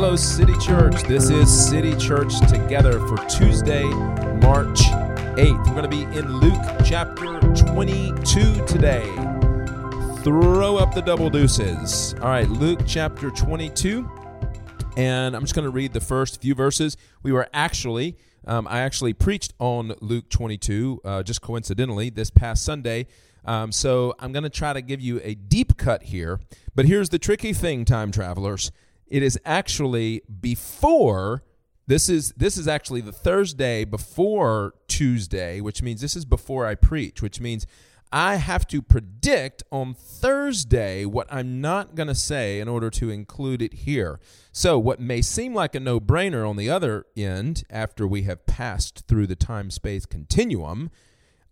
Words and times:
Hello, 0.00 0.14
City 0.14 0.56
Church. 0.58 1.02
This 1.02 1.28
is 1.28 1.68
City 1.68 1.92
Church 1.96 2.38
Together 2.48 3.04
for 3.08 3.16
Tuesday, 3.26 3.82
March 3.82 4.82
8th. 4.82 5.66
We're 5.66 5.74
going 5.74 5.82
to 5.82 5.88
be 5.88 6.02
in 6.16 6.36
Luke 6.36 6.62
chapter 6.84 7.40
22 7.40 8.64
today. 8.64 9.02
Throw 10.22 10.76
up 10.76 10.94
the 10.94 11.02
double 11.04 11.28
deuces. 11.28 12.14
All 12.22 12.28
right, 12.28 12.48
Luke 12.48 12.78
chapter 12.86 13.32
22. 13.32 14.08
And 14.96 15.34
I'm 15.34 15.42
just 15.42 15.56
going 15.56 15.64
to 15.64 15.72
read 15.72 15.92
the 15.92 16.00
first 16.00 16.40
few 16.40 16.54
verses. 16.54 16.96
We 17.24 17.32
were 17.32 17.48
actually, 17.52 18.16
um, 18.46 18.68
I 18.68 18.82
actually 18.82 19.14
preached 19.14 19.52
on 19.58 19.94
Luke 20.00 20.28
22, 20.28 21.00
uh, 21.04 21.22
just 21.24 21.42
coincidentally, 21.42 22.08
this 22.08 22.30
past 22.30 22.64
Sunday. 22.64 23.08
Um, 23.44 23.72
so 23.72 24.14
I'm 24.20 24.30
going 24.30 24.44
to 24.44 24.48
try 24.48 24.72
to 24.72 24.80
give 24.80 25.00
you 25.00 25.20
a 25.24 25.34
deep 25.34 25.76
cut 25.76 26.04
here. 26.04 26.38
But 26.76 26.84
here's 26.84 27.08
the 27.08 27.18
tricky 27.18 27.52
thing, 27.52 27.84
time 27.84 28.12
travelers. 28.12 28.70
It 29.10 29.22
is 29.22 29.38
actually 29.44 30.22
before 30.40 31.42
this 31.86 32.10
is 32.10 32.32
this 32.36 32.58
is 32.58 32.68
actually 32.68 33.00
the 33.00 33.12
Thursday 33.12 33.84
before 33.84 34.74
Tuesday, 34.88 35.60
which 35.62 35.82
means 35.82 36.02
this 36.02 36.14
is 36.16 36.26
before 36.26 36.66
I 36.66 36.74
preach, 36.74 37.22
which 37.22 37.40
means 37.40 37.66
I 38.12 38.36
have 38.36 38.66
to 38.68 38.80
predict 38.80 39.62
on 39.70 39.94
Thursday 39.94 41.04
what 41.04 41.26
I'm 41.30 41.60
not 41.60 41.94
going 41.94 42.08
to 42.08 42.14
say 42.14 42.58
in 42.60 42.68
order 42.68 42.90
to 42.90 43.10
include 43.10 43.60
it 43.60 43.74
here. 43.74 44.18
So, 44.52 44.78
what 44.78 45.00
may 45.00 45.20
seem 45.20 45.54
like 45.54 45.74
a 45.74 45.80
no 45.80 46.00
brainer 46.00 46.48
on 46.48 46.56
the 46.56 46.70
other 46.70 47.06
end, 47.16 47.64
after 47.70 48.06
we 48.06 48.22
have 48.22 48.46
passed 48.46 49.06
through 49.06 49.26
the 49.26 49.36
time 49.36 49.70
space 49.70 50.06
continuum, 50.06 50.90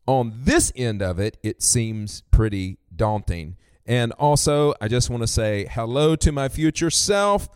on 0.07 0.33
this 0.45 0.73
end 0.77 1.03
of 1.03 1.19
it, 1.19 1.37
it 1.43 1.63
seems 1.63 2.23
pretty 2.31 2.79
daunting. 2.95 3.57
And 3.87 4.13
also, 4.13 4.75
I 4.81 4.89
just 4.89 5.11
want 5.11 5.23
to 5.23 5.29
say 5.29 5.69
hello 5.71 6.17
to 6.17 6.33
my 6.33 6.49
future 6.49 6.91
self. 6.91 7.49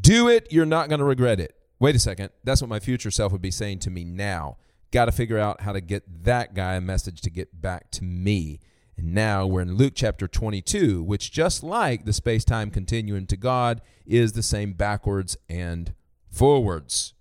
Do 0.00 0.28
it, 0.28 0.48
you're 0.50 0.66
not 0.66 0.88
going 0.88 0.98
to 0.98 1.04
regret 1.04 1.40
it. 1.40 1.56
Wait 1.78 1.96
a 1.96 1.98
second. 1.98 2.30
That's 2.44 2.60
what 2.60 2.68
my 2.68 2.80
future 2.80 3.10
self 3.10 3.32
would 3.32 3.42
be 3.42 3.50
saying 3.50 3.80
to 3.80 3.90
me 3.90 4.04
now. 4.04 4.58
Got 4.92 5.06
to 5.06 5.12
figure 5.12 5.38
out 5.38 5.62
how 5.62 5.72
to 5.72 5.80
get 5.80 6.24
that 6.24 6.54
guy 6.54 6.74
a 6.74 6.80
message 6.80 7.20
to 7.22 7.30
get 7.30 7.60
back 7.60 7.90
to 7.92 8.04
me. 8.04 8.60
And 8.96 9.12
now 9.12 9.46
we're 9.46 9.62
in 9.62 9.74
Luke 9.74 9.94
chapter 9.96 10.28
22, 10.28 11.02
which, 11.02 11.32
just 11.32 11.64
like 11.64 12.04
the 12.04 12.12
space 12.12 12.44
time 12.44 12.70
continuum 12.70 13.26
to 13.26 13.36
God, 13.36 13.80
is 14.06 14.32
the 14.32 14.42
same 14.42 14.72
backwards 14.72 15.36
and 15.48 15.94
forwards. 16.30 17.14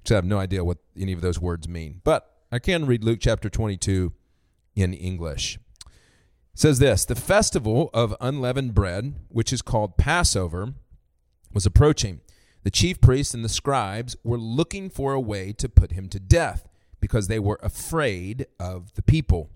Which 0.00 0.12
I 0.12 0.16
have 0.16 0.24
no 0.24 0.38
idea 0.38 0.64
what 0.64 0.78
any 0.98 1.12
of 1.12 1.22
those 1.22 1.40
words 1.40 1.68
mean. 1.68 2.02
But 2.04 2.30
I 2.52 2.58
can 2.58 2.86
read 2.86 3.02
Luke 3.02 3.18
chapter 3.20 3.48
22 3.48 4.12
in 4.76 4.94
English. 4.94 5.58
Says 6.54 6.78
this 6.78 7.04
The 7.04 7.14
festival 7.14 7.90
of 7.94 8.14
unleavened 8.20 8.74
bread, 8.74 9.14
which 9.28 9.52
is 9.52 9.62
called 9.62 9.96
Passover, 9.96 10.74
was 11.52 11.66
approaching. 11.66 12.20
The 12.62 12.70
chief 12.70 13.00
priests 13.00 13.34
and 13.34 13.44
the 13.44 13.48
scribes 13.48 14.16
were 14.22 14.38
looking 14.38 14.88
for 14.88 15.12
a 15.12 15.20
way 15.20 15.52
to 15.54 15.68
put 15.68 15.92
him 15.92 16.08
to 16.10 16.20
death 16.20 16.68
because 17.00 17.26
they 17.26 17.40
were 17.40 17.58
afraid 17.62 18.46
of 18.60 18.94
the 18.94 19.02
people. 19.02 19.50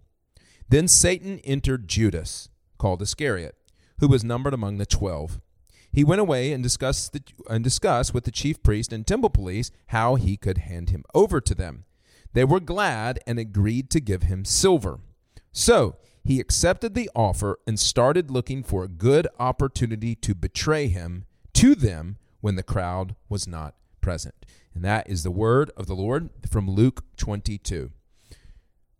Then 0.68 0.88
Satan 0.88 1.38
entered 1.44 1.86
Judas, 1.86 2.48
called 2.78 3.00
Iscariot, 3.02 3.54
who 4.00 4.08
was 4.08 4.24
numbered 4.24 4.54
among 4.54 4.78
the 4.78 4.86
twelve. 4.86 5.40
He 5.92 6.02
went 6.02 6.20
away 6.20 6.52
and 6.52 6.62
discussed, 6.62 7.12
the, 7.12 7.22
and 7.48 7.62
discussed 7.62 8.12
with 8.12 8.24
the 8.24 8.32
chief 8.32 8.62
priest 8.62 8.92
and 8.92 9.06
temple 9.06 9.30
police 9.30 9.70
how 9.88 10.16
he 10.16 10.36
could 10.36 10.58
hand 10.58 10.90
him 10.90 11.04
over 11.14 11.40
to 11.40 11.54
them. 11.54 11.84
They 12.32 12.44
were 12.44 12.60
glad 12.60 13.20
and 13.26 13.38
agreed 13.38 13.90
to 13.90 14.00
give 14.00 14.24
him 14.24 14.44
silver. 14.44 14.98
So 15.52 15.96
he 16.26 16.40
accepted 16.40 16.94
the 16.94 17.08
offer 17.14 17.60
and 17.68 17.78
started 17.78 18.32
looking 18.32 18.64
for 18.64 18.82
a 18.82 18.88
good 18.88 19.28
opportunity 19.38 20.16
to 20.16 20.34
betray 20.34 20.88
him 20.88 21.24
to 21.54 21.76
them 21.76 22.16
when 22.40 22.56
the 22.56 22.64
crowd 22.64 23.14
was 23.28 23.46
not 23.46 23.76
present. 24.00 24.34
And 24.74 24.84
that 24.84 25.08
is 25.08 25.22
the 25.22 25.30
word 25.30 25.70
of 25.76 25.86
the 25.86 25.94
Lord 25.94 26.30
from 26.50 26.68
Luke 26.68 27.04
22. 27.16 27.92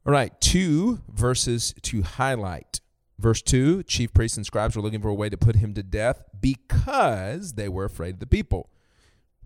All 0.07 0.13
right, 0.13 0.41
two 0.41 1.01
verses 1.09 1.75
to 1.83 2.03
highlight. 2.03 2.81
Verse 3.19 3.43
2 3.43 3.83
Chief 3.83 4.15
priests 4.15 4.37
and 4.37 4.47
scribes 4.47 4.77
were 4.77 4.83
looking 4.83 5.03
for 5.03 5.09
a 5.09 5.15
way 5.15 5.29
to 5.29 5.37
put 5.37 5.57
him 5.57 5.75
to 5.75 5.83
death 5.83 6.23
because 6.41 7.55
they 7.55 7.69
were 7.69 7.85
afraid 7.85 8.15
of 8.15 8.21
the 8.21 8.27
people. 8.27 8.71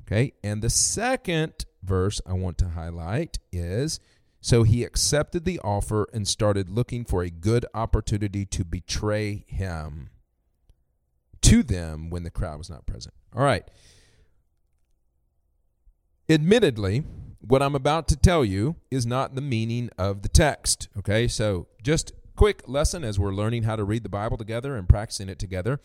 Okay, 0.02 0.34
and 0.44 0.60
the 0.60 0.70
second 0.70 1.64
verse 1.82 2.20
I 2.26 2.34
want 2.34 2.58
to 2.58 2.68
highlight 2.68 3.38
is 3.52 4.00
so 4.40 4.62
he 4.62 4.84
accepted 4.84 5.44
the 5.44 5.60
offer 5.60 6.08
and 6.12 6.26
started 6.26 6.70
looking 6.70 7.04
for 7.04 7.22
a 7.22 7.30
good 7.30 7.66
opportunity 7.74 8.44
to 8.46 8.64
betray 8.64 9.44
him 9.46 10.10
to 11.42 11.62
them 11.62 12.10
when 12.10 12.22
the 12.22 12.30
crowd 12.30 12.58
was 12.58 12.70
not 12.70 12.86
present. 12.86 13.14
All 13.34 13.42
right. 13.44 13.64
Admittedly, 16.28 17.04
what 17.40 17.62
I'm 17.62 17.74
about 17.74 18.08
to 18.08 18.16
tell 18.16 18.44
you 18.44 18.76
is 18.90 19.04
not 19.04 19.34
the 19.34 19.40
meaning 19.40 19.90
of 19.98 20.22
the 20.22 20.28
text. 20.28 20.88
Okay, 20.96 21.26
so 21.26 21.66
just 21.82 22.12
quick 22.36 22.62
lesson 22.66 23.04
as 23.04 23.18
we're 23.18 23.34
learning 23.34 23.64
how 23.64 23.76
to 23.76 23.84
read 23.84 24.02
the 24.02 24.08
Bible 24.08 24.36
together 24.36 24.76
and 24.76 24.88
practicing 24.88 25.28
it 25.28 25.38
together. 25.38 25.80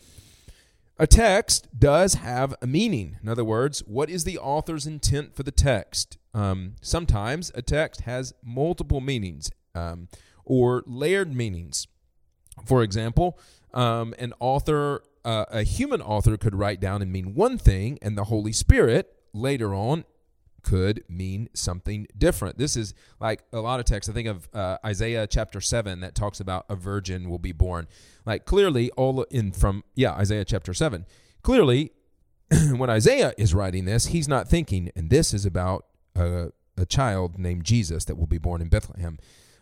A 0.98 1.06
text 1.06 1.68
does 1.78 2.14
have 2.14 2.54
a 2.62 2.66
meaning. 2.66 3.18
In 3.22 3.28
other 3.28 3.44
words, 3.44 3.80
what 3.80 4.08
is 4.08 4.24
the 4.24 4.38
author's 4.38 4.86
intent 4.86 5.36
for 5.36 5.42
the 5.42 5.52
text? 5.52 6.16
Um, 6.32 6.76
sometimes 6.80 7.52
a 7.54 7.60
text 7.60 8.02
has 8.02 8.32
multiple 8.42 9.02
meanings 9.02 9.50
um, 9.74 10.08
or 10.44 10.82
layered 10.86 11.34
meanings. 11.34 11.86
For 12.64 12.82
example, 12.82 13.38
um, 13.74 14.14
an 14.18 14.32
author, 14.40 15.02
uh, 15.22 15.44
a 15.50 15.62
human 15.64 16.00
author, 16.00 16.38
could 16.38 16.54
write 16.54 16.80
down 16.80 17.02
and 17.02 17.12
mean 17.12 17.34
one 17.34 17.58
thing, 17.58 17.98
and 18.00 18.16
the 18.16 18.24
Holy 18.24 18.52
Spirit 18.52 19.12
later 19.34 19.74
on 19.74 20.04
could 20.66 21.04
mean 21.08 21.48
something 21.54 22.08
different. 22.18 22.58
This 22.58 22.76
is 22.76 22.92
like 23.20 23.44
a 23.52 23.60
lot 23.60 23.78
of 23.78 23.86
texts. 23.86 24.10
I 24.10 24.12
think 24.12 24.26
of 24.26 24.48
uh, 24.52 24.78
Isaiah 24.84 25.28
chapter 25.28 25.60
7 25.60 26.00
that 26.00 26.16
talks 26.16 26.40
about 26.40 26.66
a 26.68 26.74
virgin 26.74 27.30
will 27.30 27.38
be 27.38 27.52
born. 27.52 27.86
Like 28.24 28.46
clearly, 28.46 28.90
all 28.96 29.22
in 29.30 29.52
from, 29.52 29.84
yeah, 29.94 30.12
Isaiah 30.14 30.44
chapter 30.44 30.74
7. 30.74 31.06
Clearly, 31.42 31.92
when 32.76 32.90
Isaiah 32.90 33.32
is 33.38 33.54
writing 33.54 33.84
this, 33.84 34.06
he's 34.06 34.26
not 34.26 34.48
thinking, 34.48 34.90
and 34.96 35.08
this 35.08 35.32
is 35.32 35.46
about 35.46 35.86
a, 36.16 36.48
a 36.76 36.84
child 36.84 37.38
named 37.38 37.62
Jesus 37.62 38.04
that 38.06 38.16
will 38.16 38.26
be 38.26 38.38
born 38.38 38.60
in 38.60 38.68
Bethlehem. 38.68 39.18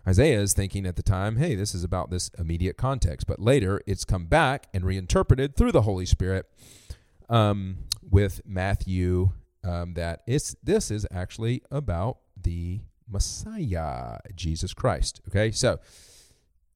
Isaiah 0.08 0.40
is 0.40 0.54
thinking 0.54 0.86
at 0.86 0.96
the 0.96 1.02
time, 1.02 1.36
hey, 1.36 1.54
this 1.54 1.74
is 1.74 1.84
about 1.84 2.10
this 2.10 2.30
immediate 2.38 2.78
context. 2.78 3.26
But 3.26 3.40
later, 3.40 3.82
it's 3.86 4.06
come 4.06 4.24
back 4.24 4.68
and 4.72 4.86
reinterpreted 4.86 5.54
through 5.54 5.72
the 5.72 5.82
Holy 5.82 6.06
Spirit 6.06 6.46
um, 7.28 7.84
with 8.02 8.40
Matthew 8.46 9.32
um, 9.64 9.94
that 9.94 10.22
it's 10.26 10.54
this 10.62 10.90
is 10.90 11.06
actually 11.10 11.62
about 11.70 12.18
the 12.40 12.80
Messiah, 13.08 14.18
Jesus 14.34 14.74
Christ. 14.74 15.20
Okay, 15.28 15.50
so 15.50 15.78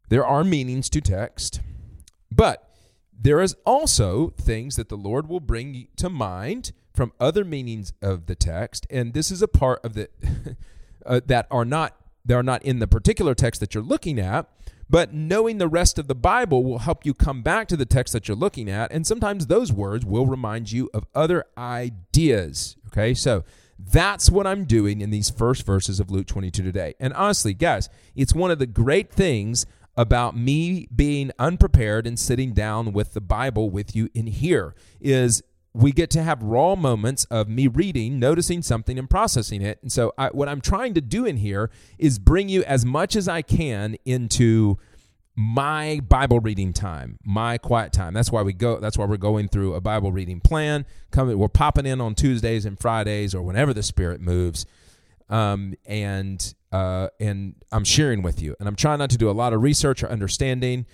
there 0.08 0.26
are 0.26 0.44
meanings 0.44 0.88
to 0.90 1.00
text, 1.00 1.60
but 2.30 2.70
there 3.20 3.40
is 3.40 3.56
also 3.66 4.30
things 4.38 4.76
that 4.76 4.88
the 4.88 4.96
Lord 4.96 5.28
will 5.28 5.40
bring 5.40 5.88
to 5.96 6.08
mind 6.08 6.72
from 6.94 7.12
other 7.20 7.44
meanings 7.44 7.92
of 8.02 8.26
the 8.26 8.34
text, 8.34 8.86
and 8.90 9.12
this 9.12 9.30
is 9.30 9.42
a 9.42 9.48
part 9.48 9.84
of 9.84 9.94
the 9.94 10.08
uh, 11.06 11.20
that 11.26 11.46
are 11.50 11.64
not 11.64 11.94
they 12.24 12.34
are 12.34 12.42
not 12.42 12.62
in 12.62 12.78
the 12.78 12.86
particular 12.86 13.34
text 13.34 13.60
that 13.60 13.74
you're 13.74 13.82
looking 13.82 14.18
at, 14.18 14.48
but 14.90 15.12
knowing 15.12 15.58
the 15.58 15.68
rest 15.68 15.98
of 15.98 16.08
the 16.08 16.14
Bible 16.14 16.64
will 16.64 16.80
help 16.80 17.04
you 17.04 17.14
come 17.14 17.42
back 17.42 17.68
to 17.68 17.76
the 17.76 17.86
text 17.86 18.12
that 18.12 18.28
you're 18.28 18.36
looking 18.36 18.70
at. 18.70 18.90
And 18.90 19.06
sometimes 19.06 19.46
those 19.46 19.72
words 19.72 20.04
will 20.04 20.26
remind 20.26 20.72
you 20.72 20.90
of 20.94 21.06
other 21.14 21.44
ideas. 21.56 22.76
Okay, 22.88 23.14
so 23.14 23.44
that's 23.78 24.30
what 24.30 24.46
I'm 24.46 24.64
doing 24.64 25.00
in 25.00 25.10
these 25.10 25.30
first 25.30 25.64
verses 25.64 26.00
of 26.00 26.10
Luke 26.10 26.26
22 26.26 26.62
today. 26.62 26.94
And 26.98 27.12
honestly, 27.12 27.54
guys, 27.54 27.88
it's 28.16 28.34
one 28.34 28.50
of 28.50 28.58
the 28.58 28.66
great 28.66 29.12
things 29.12 29.66
about 29.96 30.36
me 30.36 30.88
being 30.94 31.32
unprepared 31.38 32.06
and 32.06 32.18
sitting 32.18 32.52
down 32.52 32.92
with 32.92 33.14
the 33.14 33.20
Bible 33.20 33.68
with 33.68 33.96
you 33.96 34.08
in 34.14 34.28
here 34.28 34.74
is 35.00 35.42
we 35.78 35.92
get 35.92 36.10
to 36.10 36.22
have 36.22 36.42
raw 36.42 36.74
moments 36.74 37.24
of 37.26 37.48
me 37.48 37.68
reading, 37.68 38.18
noticing 38.18 38.62
something, 38.62 38.98
and 38.98 39.08
processing 39.08 39.62
it. 39.62 39.78
And 39.80 39.92
so, 39.92 40.12
I, 40.18 40.28
what 40.28 40.48
I'm 40.48 40.60
trying 40.60 40.94
to 40.94 41.00
do 41.00 41.24
in 41.24 41.36
here 41.36 41.70
is 41.98 42.18
bring 42.18 42.48
you 42.48 42.64
as 42.64 42.84
much 42.84 43.14
as 43.14 43.28
I 43.28 43.42
can 43.42 43.96
into 44.04 44.78
my 45.36 46.00
Bible 46.08 46.40
reading 46.40 46.72
time, 46.72 47.16
my 47.24 47.58
quiet 47.58 47.92
time. 47.92 48.12
That's 48.12 48.32
why 48.32 48.42
we 48.42 48.52
go. 48.52 48.80
That's 48.80 48.98
why 48.98 49.04
we're 49.04 49.18
going 49.18 49.46
through 49.48 49.74
a 49.74 49.80
Bible 49.80 50.10
reading 50.10 50.40
plan. 50.40 50.84
Coming, 51.12 51.38
we're 51.38 51.46
popping 51.46 51.86
in 51.86 52.00
on 52.00 52.16
Tuesdays 52.16 52.64
and 52.64 52.76
Fridays 52.76 53.36
or 53.36 53.42
whenever 53.42 53.72
the 53.72 53.84
Spirit 53.84 54.20
moves, 54.20 54.66
um, 55.28 55.74
and 55.86 56.54
uh, 56.72 57.10
and 57.20 57.54
I'm 57.70 57.84
sharing 57.84 58.22
with 58.22 58.42
you. 58.42 58.56
And 58.58 58.68
I'm 58.68 58.74
trying 58.74 58.98
not 58.98 59.10
to 59.10 59.16
do 59.16 59.30
a 59.30 59.32
lot 59.32 59.52
of 59.52 59.62
research 59.62 60.02
or 60.02 60.08
understanding. 60.08 60.86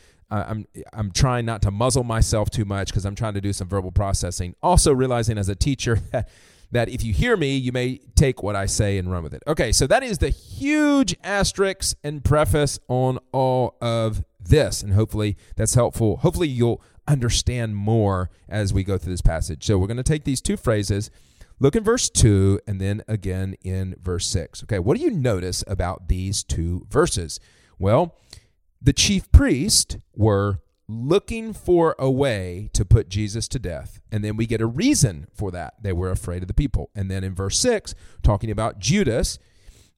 I'm 0.43 0.67
I'm 0.93 1.11
trying 1.11 1.47
not 1.47 1.63
to 1.63 1.71
muzzle 1.71 2.05
myself 2.05 2.51
too 2.51 2.65
much 2.65 2.89
because 2.89 3.05
I'm 3.05 3.15
trying 3.15 3.35
to 3.35 3.41
do 3.41 3.53
some 3.53 3.69
verbal 3.69 3.93
processing. 3.93 4.55
Also 4.63 4.93
realizing 4.93 5.39
as 5.39 5.49
a 5.49 5.55
teacher 5.55 5.97
that 6.13 6.29
that 6.73 6.89
if 6.89 7.05
you 7.05 7.13
hear 7.13 7.37
me, 7.37 7.57
you 7.57 7.71
may 7.73 8.01
take 8.17 8.43
what 8.43 8.57
I 8.57 8.67
say 8.67 8.99
and 8.99 9.11
run 9.11 9.23
with 9.23 9.33
it. 9.33 9.43
Okay, 9.47 9.71
so 9.71 9.87
that 9.87 10.03
is 10.03 10.19
the 10.19 10.31
huge 10.31 11.15
asterisk 11.23 11.97
and 12.03 12.25
preface 12.25 12.79
on 12.89 13.19
all 13.33 13.77
of 13.81 14.25
this, 14.41 14.83
and 14.83 14.93
hopefully 14.93 15.37
that's 15.57 15.75
helpful. 15.75 16.19
Hopefully 16.19 16.49
you'll 16.49 16.83
understand 17.07 17.77
more 17.77 18.31
as 18.49 18.73
we 18.73 18.83
go 18.83 18.99
through 18.99 19.13
this 19.13 19.23
passage. 19.23 19.65
So 19.65 19.79
we're 19.79 19.87
going 19.87 19.99
to 19.99 20.03
take 20.03 20.25
these 20.25 20.41
two 20.41 20.57
phrases, 20.57 21.11
look 21.61 21.77
in 21.77 21.85
verse 21.85 22.11
2, 22.11 22.61
and 22.67 22.81
then 22.81 23.03
again 23.07 23.55
in 23.63 23.95
verse 24.03 24.27
6. 24.29 24.65
Okay, 24.65 24.79
what 24.79 24.97
do 24.97 25.03
you 25.03 25.11
notice 25.11 25.63
about 25.67 26.09
these 26.09 26.43
two 26.43 26.87
verses? 26.91 27.39
Well, 27.79 28.17
the 28.85 28.93
chief 28.93 29.33
priests 29.33 29.97
were 30.15 30.61
looking 30.87 31.55
for 31.55 31.97
a 31.99 32.11
way 32.11 32.69
to 32.75 32.85
put 32.85 33.09
Jesus 33.09 33.49
to 33.49 33.59
death. 33.59 34.01
And 34.13 34.23
then 34.23 34.37
we 34.37 34.47
get 34.47 34.61
a 34.61 34.67
reason 34.67 35.27
for 35.33 35.51
that. 35.51 35.75
They 35.83 35.95
were 35.95 36.11
afraid 36.11 36.43
of 36.43 36.49
the 36.49 36.55
people. 36.55 36.91
And 36.95 37.11
then 37.11 37.25
in 37.25 37.35
verse 37.35 37.59
6, 37.59 37.95
talking 38.23 38.51
about 38.51 38.79
Judas, 38.79 39.39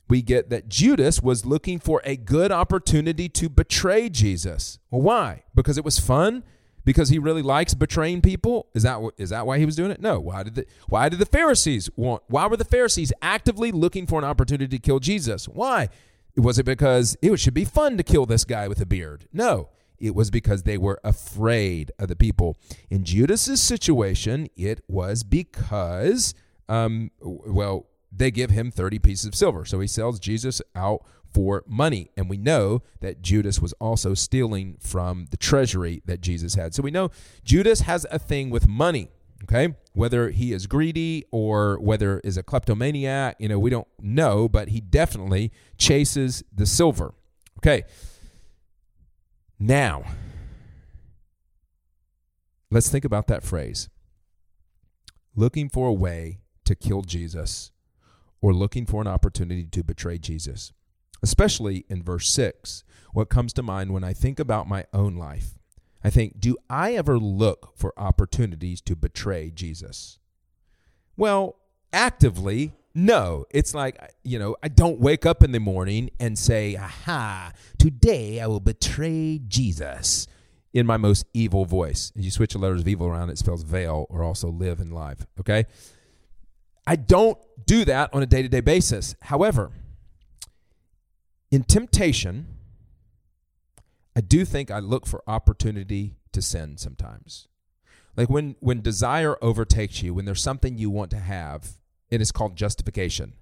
we 0.08 0.22
get 0.22 0.50
that 0.50 0.68
Judas 0.68 1.20
was 1.20 1.44
looking 1.44 1.80
for 1.80 2.00
a 2.04 2.16
good 2.16 2.52
opportunity 2.52 3.28
to 3.30 3.48
betray 3.48 4.08
Jesus. 4.08 4.78
Well, 4.90 5.02
why? 5.02 5.42
Because 5.56 5.76
it 5.76 5.84
was 5.84 5.98
fun? 5.98 6.44
Because 6.84 7.08
he 7.08 7.18
really 7.18 7.42
likes 7.42 7.74
betraying 7.74 8.20
people? 8.20 8.68
Is 8.72 8.84
that 8.84 9.00
is 9.16 9.30
that 9.30 9.44
why 9.44 9.58
he 9.58 9.66
was 9.66 9.74
doing 9.74 9.90
it? 9.90 10.00
No. 10.00 10.20
Why 10.20 10.44
did 10.44 10.54
the 10.54 10.66
why 10.86 11.08
did 11.08 11.18
the 11.18 11.26
Pharisees 11.26 11.90
want 11.96 12.22
why 12.28 12.46
were 12.46 12.56
the 12.56 12.64
Pharisees 12.64 13.12
actively 13.20 13.72
looking 13.72 14.06
for 14.06 14.20
an 14.20 14.24
opportunity 14.24 14.78
to 14.78 14.80
kill 14.80 15.00
Jesus? 15.00 15.48
Why? 15.48 15.88
Was 16.36 16.58
it 16.58 16.64
because 16.64 17.16
it 17.22 17.38
should 17.38 17.54
be 17.54 17.64
fun 17.64 17.96
to 17.96 18.02
kill 18.02 18.26
this 18.26 18.44
guy 18.44 18.68
with 18.68 18.80
a 18.80 18.86
beard? 18.86 19.28
No. 19.32 19.70
It 19.98 20.14
was 20.14 20.30
because 20.30 20.64
they 20.64 20.76
were 20.76 21.00
afraid 21.02 21.90
of 21.98 22.08
the 22.08 22.16
people. 22.16 22.58
In 22.90 23.04
Judas's 23.04 23.62
situation, 23.62 24.48
it 24.56 24.82
was 24.88 25.24
because 25.24 26.34
um 26.68 27.10
well, 27.20 27.86
they 28.12 28.30
give 28.30 28.50
him 28.50 28.70
30 28.70 28.98
pieces 28.98 29.26
of 29.26 29.34
silver. 29.34 29.64
So 29.64 29.80
he 29.80 29.86
sells 29.86 30.18
Jesus 30.18 30.60
out 30.74 31.04
for 31.32 31.64
money. 31.66 32.10
And 32.16 32.30
we 32.30 32.36
know 32.36 32.82
that 33.00 33.20
Judas 33.20 33.60
was 33.60 33.72
also 33.74 34.14
stealing 34.14 34.76
from 34.80 35.26
the 35.30 35.36
treasury 35.36 36.02
that 36.06 36.20
Jesus 36.20 36.54
had. 36.54 36.74
So 36.74 36.82
we 36.82 36.90
know 36.90 37.10
Judas 37.44 37.80
has 37.80 38.06
a 38.10 38.18
thing 38.18 38.50
with 38.50 38.66
money. 38.66 39.10
Okay, 39.42 39.74
whether 39.92 40.30
he 40.30 40.52
is 40.52 40.66
greedy 40.66 41.24
or 41.30 41.78
whether 41.78 42.20
is 42.20 42.36
a 42.36 42.42
kleptomaniac, 42.42 43.36
you 43.38 43.48
know, 43.48 43.58
we 43.58 43.70
don't 43.70 43.86
know, 44.00 44.48
but 44.48 44.68
he 44.68 44.80
definitely 44.80 45.52
chases 45.78 46.42
the 46.52 46.66
silver. 46.66 47.14
Okay, 47.58 47.84
now 49.58 50.04
let's 52.70 52.88
think 52.88 53.04
about 53.04 53.26
that 53.26 53.42
phrase 53.42 53.88
looking 55.36 55.68
for 55.68 55.88
a 55.88 55.92
way 55.92 56.38
to 56.64 56.74
kill 56.74 57.02
Jesus 57.02 57.70
or 58.40 58.52
looking 58.52 58.86
for 58.86 59.00
an 59.00 59.06
opportunity 59.06 59.64
to 59.64 59.84
betray 59.84 60.18
Jesus. 60.18 60.72
Especially 61.22 61.84
in 61.88 62.02
verse 62.02 62.28
6, 62.30 62.84
what 63.12 63.28
comes 63.28 63.52
to 63.54 63.62
mind 63.62 63.92
when 63.92 64.04
I 64.04 64.12
think 64.12 64.38
about 64.38 64.68
my 64.68 64.84
own 64.92 65.16
life, 65.16 65.55
I 66.06 66.10
think, 66.10 66.38
do 66.38 66.56
I 66.70 66.94
ever 66.94 67.18
look 67.18 67.76
for 67.76 67.92
opportunities 67.96 68.80
to 68.82 68.94
betray 68.94 69.50
Jesus? 69.52 70.20
Well, 71.16 71.56
actively, 71.92 72.74
no. 72.94 73.44
It's 73.50 73.74
like, 73.74 74.14
you 74.22 74.38
know, 74.38 74.54
I 74.62 74.68
don't 74.68 75.00
wake 75.00 75.26
up 75.26 75.42
in 75.42 75.50
the 75.50 75.58
morning 75.58 76.10
and 76.20 76.38
say, 76.38 76.76
aha, 76.76 77.50
today 77.76 78.40
I 78.40 78.46
will 78.46 78.60
betray 78.60 79.40
Jesus 79.48 80.28
in 80.72 80.86
my 80.86 80.96
most 80.96 81.26
evil 81.34 81.64
voice. 81.64 82.12
You 82.14 82.30
switch 82.30 82.52
the 82.52 82.60
letters 82.60 82.82
of 82.82 82.86
evil 82.86 83.08
around, 83.08 83.30
it 83.30 83.38
spells 83.38 83.64
veil 83.64 84.06
or 84.08 84.22
also 84.22 84.46
live 84.48 84.78
in 84.78 84.92
life. 84.92 85.26
Okay? 85.40 85.64
I 86.86 86.94
don't 86.94 87.36
do 87.66 87.84
that 87.84 88.14
on 88.14 88.22
a 88.22 88.26
day 88.26 88.42
to 88.42 88.48
day 88.48 88.60
basis. 88.60 89.16
However, 89.22 89.72
in 91.50 91.64
temptation, 91.64 92.46
I 94.16 94.22
do 94.22 94.46
think 94.46 94.70
I 94.70 94.78
look 94.78 95.06
for 95.06 95.22
opportunity 95.26 96.16
to 96.32 96.40
sin 96.40 96.78
sometimes. 96.78 97.48
Like 98.16 98.30
when, 98.30 98.56
when 98.60 98.80
desire 98.80 99.36
overtakes 99.42 100.02
you, 100.02 100.14
when 100.14 100.24
there's 100.24 100.42
something 100.42 100.78
you 100.78 100.88
want 100.88 101.10
to 101.10 101.18
have, 101.18 101.72
it 102.08 102.22
is 102.22 102.32
called 102.32 102.56
justification. 102.56 103.34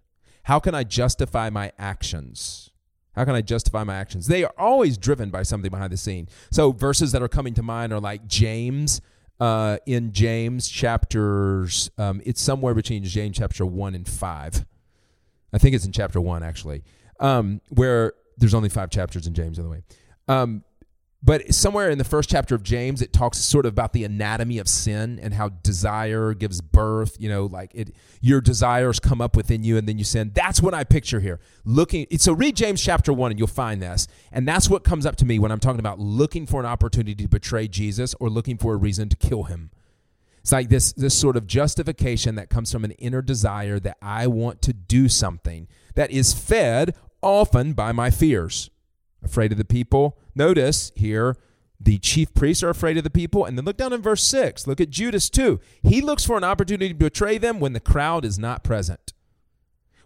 How 0.43 0.59
can 0.59 0.75
I 0.75 0.83
justify 0.83 1.49
my 1.49 1.71
actions? 1.79 2.71
How 3.15 3.25
can 3.25 3.37
I 3.37 3.41
justify 3.41 3.85
my 3.85 3.95
actions? 3.95 4.27
They 4.27 4.43
are 4.43 4.53
always 4.59 4.99
driven 4.99 5.31
by 5.31 5.45
something 5.45 5.71
behind 5.71 5.93
the 5.93 5.97
scene. 5.97 6.29
So 6.51 6.73
verses 6.73 7.13
that 7.13 7.23
are 7.23 7.29
coming 7.29 7.55
to 7.55 7.63
mind 7.63 7.93
are 7.93 8.01
like 8.01 8.27
James 8.27 9.01
uh, 9.39 9.79
in 9.87 10.13
James 10.13 10.69
chapters. 10.69 11.89
Um, 11.99 12.21
it's 12.27 12.43
somewhere 12.43 12.75
between 12.75 13.05
James 13.05 13.37
chapter 13.39 13.65
one 13.65 13.95
and 13.95 14.09
five. 14.09 14.67
I 15.53 15.59
think 15.59 15.77
it's 15.77 15.87
in 15.87 15.93
chapter 15.93 16.21
one 16.21 16.43
actually, 16.43 16.83
um, 17.21 17.61
where 17.69 18.15
there's 18.37 18.55
only 18.55 18.69
five 18.69 18.91
chapters 18.91 19.29
in 19.29 19.35
James, 19.35 19.57
by 19.57 19.63
the 19.63 19.69
way. 19.69 19.83
Um, 20.29 20.65
but 21.25 21.55
somewhere 21.55 21.89
in 21.89 21.97
the 21.97 22.05
first 22.05 22.29
chapter 22.29 22.55
of 22.55 22.63
James, 22.63 23.01
it 23.01 23.15
talks 23.15 23.39
sort 23.39 23.65
of 23.65 23.73
about 23.73 23.95
the 23.95 24.05
anatomy 24.05 24.59
of 24.59 24.69
sin 24.69 25.19
and 25.23 25.33
how 25.33 25.49
desire 25.49 26.35
gives 26.35 26.61
birth. 26.61 27.17
You 27.19 27.31
know, 27.31 27.47
like 27.47 27.71
it, 27.75 27.97
your 28.21 28.43
desires 28.43 29.01
come 29.01 29.23
up 29.23 29.35
within 29.35 29.65
you 29.65 29.79
and 29.79 29.89
then 29.89 29.97
you 29.97 30.05
sin. 30.05 30.33
That's 30.35 30.61
what 30.61 30.75
I 30.75 30.85
picture 30.85 31.21
here. 31.21 31.41
Looking, 31.65 32.07
so 32.19 32.35
read 32.35 32.57
James 32.57 32.83
chapter 32.83 33.11
one 33.11 33.31
and 33.31 33.39
you'll 33.39 33.49
find 33.49 33.81
this. 33.81 34.07
And 34.33 34.47
that's 34.47 34.69
what 34.69 34.85
comes 34.85 35.07
up 35.07 35.17
to 35.17 35.25
me 35.25 35.39
when 35.39 35.51
I'm 35.51 35.61
talking 35.61 35.81
about 35.81 35.99
looking 35.99 36.45
for 36.45 36.61
an 36.61 36.67
opportunity 36.67 37.15
to 37.15 37.29
betray 37.29 37.69
Jesus 37.69 38.15
or 38.21 38.29
looking 38.29 38.59
for 38.59 38.75
a 38.75 38.77
reason 38.77 39.09
to 39.09 39.17
kill 39.17 39.45
him. 39.45 39.71
It's 40.41 40.53
like 40.53 40.69
this, 40.69 40.93
this 40.93 41.19
sort 41.19 41.39
of 41.39 41.47
justification 41.47 42.35
that 42.35 42.51
comes 42.51 42.71
from 42.71 42.85
an 42.85 42.91
inner 42.93 43.23
desire 43.23 43.81
that 43.81 43.97
I 44.03 44.27
want 44.27 44.61
to 44.61 44.75
do 44.75 45.09
something 45.09 45.69
that 45.95 46.11
is 46.11 46.35
fed 46.35 46.95
often 47.23 47.73
by 47.73 47.93
my 47.93 48.11
fears 48.11 48.69
afraid 49.25 49.53
of 49.53 49.59
the 49.59 49.65
people. 49.65 50.19
Notice 50.35 50.93
here, 50.95 51.37
the 51.81 51.99
chief 51.99 52.33
priests 52.35 52.63
are 52.63 52.71
afraid 52.71 52.97
of 52.97 53.05
the 53.05 53.11
people. 53.11 53.45
And 53.45 53.57
then 53.57 53.65
look 53.65 53.77
down 53.77 53.93
in 53.93 54.03
verse 54.03 54.23
6. 54.23 54.67
Look 54.67 54.81
at 54.81 54.91
Judas 54.91 55.29
too. 55.29 55.61
He 55.83 56.01
looks 56.01 56.25
for 56.25 56.37
an 56.37 56.45
opportunity 56.45 56.89
to 56.89 56.95
betray 56.95 57.39
them 57.39 57.61
when 57.61 57.73
the 57.73 57.81
crowd 57.81 58.25
is 58.25 58.39
not 58.39 58.65
present. 58.65 59.13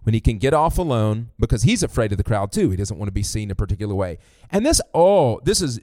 When 0.03 0.15
he 0.15 0.21
can 0.21 0.39
get 0.39 0.55
off 0.55 0.79
alone 0.79 1.31
because 1.39 1.65
he's 1.65 1.83
afraid 1.83 2.13
of 2.13 2.19
the 2.19 2.25
crowd 2.25 2.51
too. 2.53 2.71
He 2.71 2.77
doesn't 2.77 2.99
want 2.99 3.09
to 3.09 3.13
be 3.13 3.23
seen 3.23 3.51
a 3.51 3.55
particular 3.55 3.95
way. 3.95 4.19
And 4.51 4.65
this 4.65 4.81
all, 4.93 5.41
this 5.45 5.61
is 5.61 5.81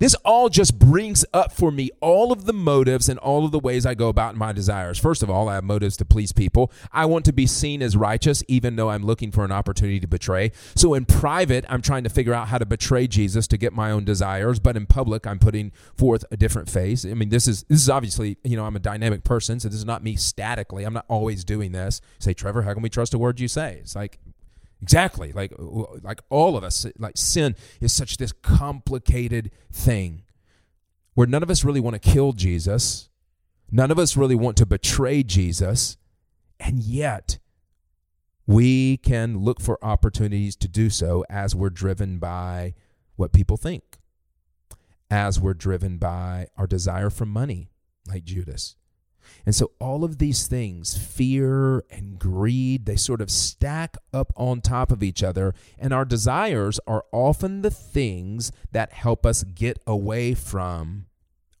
this 0.00 0.14
all 0.24 0.48
just 0.48 0.78
brings 0.78 1.26
up 1.32 1.52
for 1.52 1.70
me 1.70 1.90
all 2.00 2.32
of 2.32 2.46
the 2.46 2.52
motives 2.52 3.08
and 3.08 3.18
all 3.18 3.44
of 3.44 3.52
the 3.52 3.58
ways 3.58 3.84
I 3.84 3.94
go 3.94 4.08
about 4.08 4.34
my 4.34 4.50
desires. 4.52 4.98
First 4.98 5.22
of 5.22 5.28
all, 5.28 5.48
I 5.48 5.54
have 5.54 5.64
motives 5.64 5.96
to 5.98 6.06
please 6.06 6.32
people. 6.32 6.72
I 6.90 7.04
want 7.04 7.26
to 7.26 7.32
be 7.32 7.46
seen 7.46 7.82
as 7.82 7.96
righteous, 7.96 8.42
even 8.48 8.76
though 8.76 8.88
I'm 8.88 9.04
looking 9.04 9.30
for 9.30 9.44
an 9.44 9.52
opportunity 9.52 10.00
to 10.00 10.08
betray. 10.08 10.52
So 10.74 10.94
in 10.94 11.04
private, 11.04 11.66
I'm 11.68 11.82
trying 11.82 12.04
to 12.04 12.10
figure 12.10 12.32
out 12.32 12.48
how 12.48 12.56
to 12.56 12.64
betray 12.64 13.06
Jesus 13.06 13.46
to 13.48 13.58
get 13.58 13.74
my 13.74 13.90
own 13.90 14.04
desires, 14.04 14.58
but 14.58 14.74
in 14.74 14.86
public, 14.86 15.26
I'm 15.26 15.38
putting 15.38 15.70
forth 15.94 16.24
a 16.30 16.36
different 16.36 16.70
face. 16.70 17.04
I 17.04 17.12
mean, 17.12 17.28
this 17.28 17.46
is 17.46 17.64
this 17.64 17.82
is 17.82 17.90
obviously, 17.90 18.38
you 18.42 18.56
know, 18.56 18.64
I'm 18.64 18.76
a 18.76 18.80
dynamic 18.80 19.22
person, 19.22 19.60
so 19.60 19.68
this 19.68 19.76
is 19.76 19.84
not 19.84 20.02
me 20.02 20.16
statically. 20.16 20.84
I'm 20.84 20.94
not 20.94 21.04
always 21.08 21.44
doing 21.44 21.72
this. 21.72 22.00
Say, 22.18 22.32
Trevor, 22.32 22.62
how 22.62 22.72
can 22.72 22.82
we 22.82 22.88
trust 22.88 23.12
a 23.12 23.18
word 23.18 23.38
you 23.38 23.48
say? 23.48 23.78
It's 23.82 23.94
like 23.94 24.18
Exactly. 24.82 25.32
Like 25.32 25.52
like 25.58 26.20
all 26.30 26.56
of 26.56 26.64
us, 26.64 26.86
like 26.98 27.16
sin 27.16 27.54
is 27.80 27.92
such 27.92 28.16
this 28.16 28.32
complicated 28.32 29.50
thing 29.72 30.22
where 31.14 31.26
none 31.26 31.42
of 31.42 31.50
us 31.50 31.64
really 31.64 31.80
want 31.80 32.00
to 32.00 32.10
kill 32.10 32.32
Jesus. 32.32 33.08
None 33.70 33.90
of 33.90 33.98
us 33.98 34.16
really 34.16 34.34
want 34.34 34.56
to 34.56 34.66
betray 34.66 35.22
Jesus. 35.22 35.96
And 36.58 36.80
yet, 36.80 37.38
we 38.46 38.96
can 38.96 39.38
look 39.38 39.60
for 39.60 39.82
opportunities 39.84 40.56
to 40.56 40.68
do 40.68 40.90
so 40.90 41.24
as 41.30 41.54
we're 41.54 41.70
driven 41.70 42.18
by 42.18 42.74
what 43.16 43.32
people 43.32 43.56
think, 43.56 43.98
as 45.10 45.38
we're 45.40 45.54
driven 45.54 45.98
by 45.98 46.48
our 46.56 46.66
desire 46.66 47.10
for 47.10 47.26
money, 47.26 47.70
like 48.06 48.24
Judas, 48.24 48.76
and 49.46 49.54
so 49.54 49.72
all 49.80 50.04
of 50.04 50.18
these 50.18 50.46
things, 50.46 50.96
fear 50.96 51.84
and 51.90 52.18
greed, 52.18 52.86
they 52.86 52.96
sort 52.96 53.20
of 53.20 53.30
stack 53.30 53.96
up 54.12 54.32
on 54.36 54.60
top 54.60 54.90
of 54.92 55.02
each 55.02 55.22
other. 55.22 55.54
And 55.78 55.92
our 55.92 56.04
desires 56.04 56.78
are 56.86 57.04
often 57.12 57.62
the 57.62 57.70
things 57.70 58.52
that 58.72 58.92
help 58.92 59.24
us 59.24 59.42
get 59.42 59.78
away 59.86 60.34
from 60.34 61.06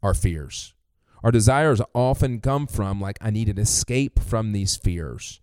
our 0.02 0.14
fears. 0.14 0.74
Our 1.22 1.30
desires 1.30 1.80
often 1.94 2.40
come 2.40 2.66
from, 2.66 3.00
like, 3.00 3.18
I 3.20 3.30
need 3.30 3.48
an 3.48 3.58
escape 3.58 4.20
from 4.20 4.52
these 4.52 4.76
fears. 4.76 5.40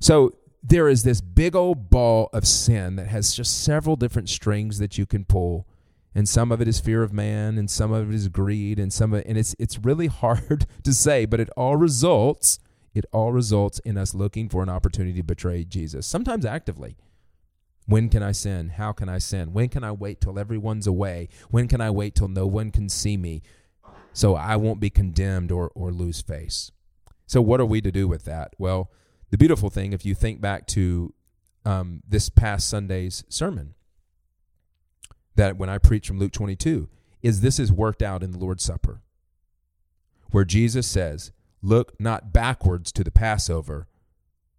So 0.00 0.32
there 0.62 0.88
is 0.88 1.02
this 1.02 1.20
big 1.20 1.54
old 1.54 1.90
ball 1.90 2.30
of 2.32 2.46
sin 2.46 2.96
that 2.96 3.08
has 3.08 3.34
just 3.34 3.62
several 3.62 3.96
different 3.96 4.28
strings 4.28 4.78
that 4.78 4.96
you 4.96 5.06
can 5.06 5.24
pull 5.24 5.66
and 6.14 6.28
some 6.28 6.52
of 6.52 6.60
it 6.60 6.68
is 6.68 6.78
fear 6.78 7.02
of 7.02 7.12
man 7.12 7.58
and 7.58 7.70
some 7.70 7.92
of 7.92 8.08
it 8.08 8.14
is 8.14 8.28
greed 8.28 8.78
and 8.78 8.92
some 8.92 9.12
of 9.12 9.20
it, 9.20 9.26
and 9.26 9.36
it's 9.36 9.54
it's 9.58 9.78
really 9.78 10.06
hard 10.22 10.66
to 10.82 10.92
say 10.92 11.24
but 11.24 11.40
it 11.40 11.50
all 11.56 11.76
results 11.76 12.58
it 12.94 13.04
all 13.12 13.32
results 13.32 13.80
in 13.80 13.98
us 13.98 14.14
looking 14.14 14.48
for 14.48 14.62
an 14.62 14.68
opportunity 14.68 15.16
to 15.16 15.24
betray 15.24 15.64
Jesus 15.64 16.06
sometimes 16.06 16.46
actively. 16.46 16.96
When 17.86 18.08
can 18.08 18.22
I 18.22 18.32
sin? 18.32 18.70
How 18.70 18.92
can 18.92 19.10
I 19.10 19.18
sin? 19.18 19.52
When 19.52 19.68
can 19.68 19.84
I 19.84 19.92
wait 19.92 20.20
till 20.20 20.38
everyone's 20.38 20.86
away? 20.86 21.28
When 21.50 21.68
can 21.68 21.82
I 21.82 21.90
wait 21.90 22.14
till 22.14 22.28
no 22.28 22.46
one 22.46 22.70
can 22.70 22.88
see 22.88 23.18
me 23.18 23.42
so 24.14 24.36
I 24.36 24.56
won't 24.56 24.80
be 24.80 24.90
condemned 24.90 25.50
or 25.50 25.70
or 25.74 25.90
lose 25.90 26.22
face? 26.22 26.70
So 27.26 27.42
what 27.42 27.60
are 27.60 27.66
we 27.66 27.80
to 27.80 27.90
do 27.90 28.06
with 28.06 28.24
that? 28.24 28.54
Well 28.58 28.90
the 29.30 29.38
beautiful 29.38 29.70
thing 29.70 29.92
if 29.92 30.06
you 30.06 30.14
think 30.14 30.40
back 30.40 30.66
to 30.68 31.12
um, 31.66 32.02
this 32.06 32.28
past 32.28 32.68
Sunday's 32.68 33.24
sermon 33.28 33.74
that 35.36 35.56
when 35.56 35.68
I 35.68 35.78
preach 35.78 36.06
from 36.06 36.18
Luke 36.18 36.32
22, 36.32 36.88
is 37.22 37.40
this 37.40 37.58
is 37.58 37.72
worked 37.72 38.02
out 38.02 38.22
in 38.22 38.32
the 38.32 38.38
Lord's 38.38 38.64
Supper, 38.64 39.00
where 40.30 40.44
Jesus 40.44 40.86
says, 40.86 41.32
Look 41.62 41.98
not 41.98 42.32
backwards 42.32 42.92
to 42.92 43.02
the 43.02 43.10
Passover, 43.10 43.88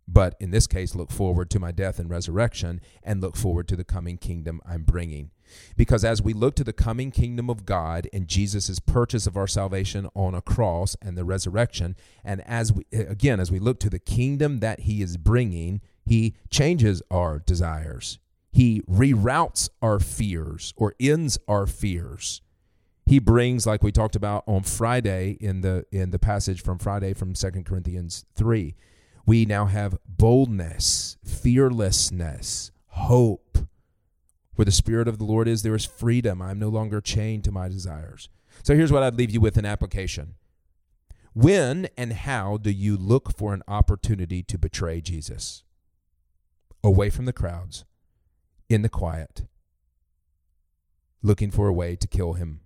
but 0.08 0.36
in 0.40 0.52
this 0.52 0.66
case, 0.66 0.96
look 0.96 1.12
forward 1.12 1.50
to 1.52 1.60
my 1.60 1.72
death 1.72 2.00
and 2.00 2.10
resurrection 2.10 2.82
and 3.04 3.22
look 3.22 3.36
forward 3.36 3.68
to 3.68 3.76
the 3.76 3.84
coming 3.84 4.18
kingdom 4.18 4.62
I'm 4.66 4.84
bringing. 4.84 5.32
Because 5.76 6.04
as 6.04 6.22
we 6.22 6.34
look 6.34 6.56
to 6.56 6.64
the 6.64 6.74
coming 6.74 7.12
kingdom 7.12 7.50
of 7.50 7.66
God 7.66 8.08
and 8.12 8.28
Jesus' 8.28 8.80
purchase 8.80 9.28
of 9.28 9.38
our 9.38 9.48
salvation 9.48 10.10
on 10.16 10.34
a 10.34 10.42
cross 10.42 10.96
and 11.02 11.18
the 11.18 11.26
resurrection, 11.26 11.96
and 12.24 12.42
as 12.42 12.74
we, 12.74 12.86
again, 12.92 13.40
as 13.40 13.52
we 13.52 13.60
look 13.60 13.80
to 13.82 13.90
the 13.90 14.00
kingdom 14.00 14.60
that 14.60 14.82
he 14.82 15.02
is 15.02 15.18
bringing, 15.18 15.82
he 16.04 16.36
changes 16.50 17.02
our 17.12 17.40
desires. 17.40 18.20
He 18.56 18.82
reroutes 18.90 19.68
our 19.82 20.00
fears 20.00 20.74
or 20.78 20.96
ends 20.98 21.38
our 21.46 21.68
fears. 21.68 22.42
He 23.06 23.20
brings 23.20 23.68
like 23.68 23.84
we 23.84 23.92
talked 23.92 24.16
about 24.16 24.46
on 24.48 24.64
Friday 24.64 25.38
in 25.42 25.60
the 25.60 25.86
in 25.92 26.12
the 26.12 26.20
passage 26.20 26.64
from 26.64 26.80
Friday 26.80 27.14
from 27.14 27.36
Second 27.36 27.66
Corinthians 27.66 28.26
3 28.36 28.74
we 29.26 29.46
now 29.46 29.66
have 29.66 29.98
boldness 30.08 31.18
fearlessness 31.26 32.72
hope. 32.88 33.58
Where 34.56 34.66
the 34.66 34.72
spirit 34.72 35.10
of 35.10 35.18
the 35.18 35.26
Lord 35.26 35.50
is 35.50 35.64
there 35.64 35.76
is 35.76 35.84
freedom. 35.84 36.42
I'm 36.42 36.58
no 36.58 36.70
longer 36.70 37.02
chained 37.02 37.44
to 37.44 37.52
my 37.52 37.68
desires. 37.68 38.30
So 38.64 38.74
here's 38.74 38.92
what 38.92 39.04
I'd 39.04 39.16
leave 39.16 39.32
you 39.32 39.42
with 39.42 39.58
an 39.58 39.66
application. 39.66 40.36
When 41.34 41.90
and 41.98 42.14
how 42.14 42.56
do 42.56 42.72
you 42.72 42.96
look 42.96 43.36
for 43.36 43.54
an 43.54 43.64
opportunity 43.68 44.44
to 44.44 44.58
betray 44.58 45.02
Jesus? 45.02 45.66
Away 46.82 47.10
from 47.10 47.26
the 47.26 47.34
crowds 47.34 47.84
in 48.70 48.82
the 48.82 48.90
quiet 48.90 49.46
looking 51.26 51.50
for 51.50 51.68
a 51.68 51.74
way 51.74 51.96
to 51.96 52.08
kill 52.08 52.34
him 52.34 52.62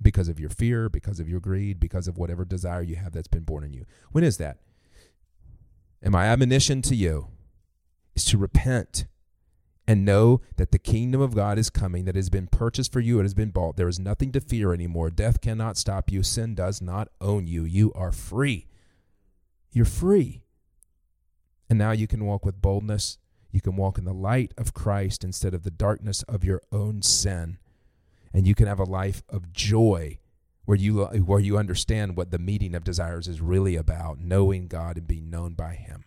because 0.00 0.28
of 0.28 0.38
your 0.38 0.48
fear, 0.48 0.88
because 0.88 1.18
of 1.18 1.28
your 1.28 1.40
greed, 1.40 1.80
because 1.80 2.06
of 2.06 2.16
whatever 2.16 2.44
desire 2.44 2.82
you 2.82 2.94
have 2.94 3.12
that's 3.12 3.28
been 3.28 3.42
born 3.42 3.64
in 3.64 3.72
you. 3.72 3.84
When 4.12 4.22
is 4.22 4.36
that? 4.36 4.58
And 6.00 6.12
my 6.12 6.26
admonition 6.26 6.82
to 6.82 6.94
you 6.94 7.28
is 8.14 8.24
to 8.26 8.38
repent 8.38 9.06
and 9.88 10.04
know 10.04 10.40
that 10.56 10.70
the 10.70 10.78
kingdom 10.78 11.20
of 11.20 11.34
God 11.34 11.58
is 11.58 11.70
coming, 11.70 12.04
that 12.04 12.14
has 12.14 12.30
been 12.30 12.46
purchased 12.46 12.92
for 12.92 13.00
you, 13.00 13.18
it 13.18 13.24
has 13.24 13.34
been 13.34 13.50
bought. 13.50 13.76
There 13.76 13.88
is 13.88 13.98
nothing 13.98 14.30
to 14.32 14.40
fear 14.40 14.72
anymore. 14.72 15.10
Death 15.10 15.40
cannot 15.40 15.76
stop 15.76 16.12
you, 16.12 16.22
sin 16.22 16.54
does 16.54 16.80
not 16.80 17.08
own 17.20 17.48
you. 17.48 17.64
You 17.64 17.92
are 17.94 18.12
free. 18.12 18.68
You're 19.72 19.84
free. 19.84 20.42
And 21.68 21.78
now 21.78 21.90
you 21.90 22.06
can 22.06 22.24
walk 22.24 22.44
with 22.44 22.62
boldness. 22.62 23.18
You 23.50 23.60
can 23.60 23.76
walk 23.76 23.98
in 23.98 24.04
the 24.04 24.12
light 24.12 24.52
of 24.56 24.74
Christ 24.74 25.24
instead 25.24 25.54
of 25.54 25.62
the 25.62 25.70
darkness 25.70 26.22
of 26.24 26.44
your 26.44 26.62
own 26.70 27.02
sin. 27.02 27.58
And 28.32 28.46
you 28.46 28.54
can 28.54 28.66
have 28.66 28.80
a 28.80 28.84
life 28.84 29.22
of 29.28 29.52
joy 29.52 30.18
where 30.66 30.76
you 30.76 31.04
where 31.04 31.40
you 31.40 31.56
understand 31.56 32.16
what 32.16 32.30
the 32.30 32.38
meeting 32.38 32.74
of 32.74 32.84
desires 32.84 33.26
is 33.26 33.40
really 33.40 33.74
about 33.74 34.18
knowing 34.20 34.68
God 34.68 34.98
and 34.98 35.06
being 35.06 35.30
known 35.30 35.54
by 35.54 35.74
him. 35.74 36.04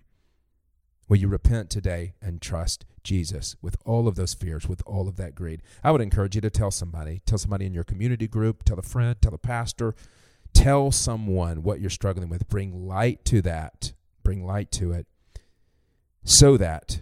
Will 1.10 1.18
you 1.18 1.28
repent 1.28 1.70
today 1.70 2.14
and 2.22 2.42
trust 2.42 2.86
Jesus 3.04 3.56
with 3.62 3.76
all 3.86 4.08
of 4.08 4.16
those 4.16 4.34
fears 4.36 4.70
with 4.70 4.84
all 4.86 5.10
of 5.10 5.18
that 5.18 5.36
greed? 5.36 5.62
I 5.84 5.92
would 5.92 6.00
encourage 6.00 6.36
you 6.36 6.42
to 6.42 6.50
tell 6.50 6.72
somebody. 6.72 7.22
Tell 7.26 7.40
somebody 7.40 7.66
in 7.66 7.74
your 7.74 7.84
community 7.84 8.28
group. 8.28 8.64
Tell 8.64 8.80
a 8.80 8.84
friend. 8.84 9.20
Tell 9.20 9.34
a 9.34 9.40
pastor. 9.40 9.96
Tell 10.54 10.92
someone 10.92 11.64
what 11.64 11.82
you're 11.82 11.90
struggling 11.90 12.30
with. 12.30 12.48
Bring 12.48 12.88
light 12.88 13.26
to 13.26 13.42
that. 13.42 13.94
Bring 14.24 14.46
light 14.46 14.72
to 14.74 14.92
it 14.92 15.08
so 16.24 16.56
that 16.58 17.02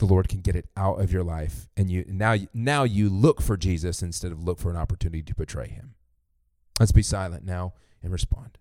the 0.00 0.06
Lord 0.06 0.28
can 0.28 0.40
get 0.40 0.56
it 0.56 0.66
out 0.76 1.00
of 1.00 1.12
your 1.12 1.22
life, 1.22 1.68
and 1.76 1.88
you 1.88 2.04
now 2.08 2.34
now 2.52 2.82
you 2.82 3.08
look 3.08 3.40
for 3.40 3.56
Jesus 3.56 4.02
instead 4.02 4.32
of 4.32 4.42
look 4.42 4.58
for 4.58 4.70
an 4.70 4.76
opportunity 4.76 5.22
to 5.22 5.34
betray 5.34 5.68
Him. 5.68 5.94
Let's 6.80 6.90
be 6.90 7.02
silent 7.02 7.44
now 7.44 7.74
and 8.02 8.10
respond. 8.10 8.58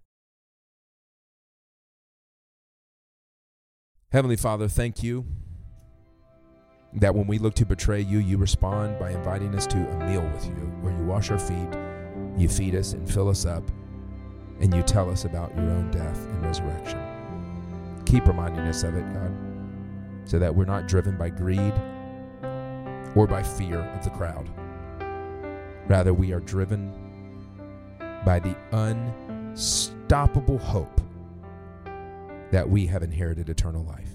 Heavenly 4.12 4.36
Father, 4.36 4.68
thank 4.68 5.02
you 5.02 5.26
that 6.94 7.16
when 7.16 7.28
we 7.28 7.38
look 7.38 7.54
to 7.56 7.66
betray 7.66 8.02
you, 8.02 8.20
you 8.20 8.38
respond 8.38 9.00
by 9.00 9.12
inviting 9.12 9.56
us 9.56 9.66
to 9.68 9.78
a 9.78 10.10
meal 10.10 10.28
with 10.34 10.46
you, 10.46 10.74
where 10.82 10.96
you 10.96 11.04
wash 11.06 11.32
our 11.32 11.40
feet, 11.40 11.70
you 12.38 12.50
feed 12.50 12.76
us 12.76 12.94
and 12.94 13.10
fill 13.10 13.30
us 13.30 13.46
up, 13.46 13.64
and 14.60 14.74
you 14.74 14.82
tell 14.84 15.10
us 15.10 15.24
about 15.26 15.56
your 15.56 15.70
own 15.70 15.90
death 15.92 16.18
and 16.26 16.44
resurrection. 16.44 17.00
Keep 18.06 18.28
reminding 18.28 18.62
us 18.62 18.84
of 18.84 18.96
it, 18.96 19.14
God 19.14 19.49
so 20.30 20.38
that 20.38 20.54
we're 20.54 20.64
not 20.64 20.88
driven 20.88 21.18
by 21.18 21.28
greed 21.28 21.74
or 23.16 23.26
by 23.26 23.42
fear 23.42 23.80
of 23.80 24.04
the 24.04 24.12
crowd. 24.12 24.48
Rather, 25.88 26.14
we 26.14 26.32
are 26.32 26.40
driven 26.40 26.94
by 28.24 28.38
the 28.38 28.56
unstoppable 28.72 30.60
hope 30.60 31.02
that 32.52 32.70
we 32.70 32.86
have 32.86 33.02
inherited 33.02 33.50
eternal 33.50 33.84
life. 33.84 34.12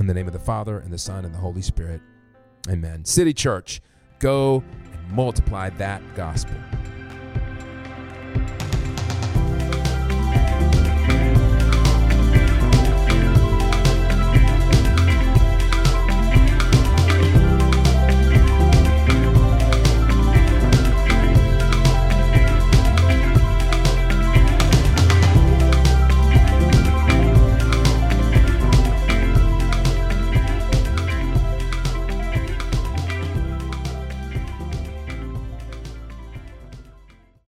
In 0.00 0.06
the 0.06 0.14
name 0.14 0.26
of 0.26 0.32
the 0.32 0.38
Father, 0.38 0.78
and 0.78 0.90
the 0.90 0.96
Son, 0.96 1.26
and 1.26 1.34
the 1.34 1.38
Holy 1.38 1.60
Spirit, 1.60 2.00
amen. 2.70 3.04
City 3.04 3.34
Church, 3.34 3.82
go 4.20 4.64
and 4.90 5.12
multiply 5.12 5.68
that 5.68 6.00
gospel. 6.14 6.56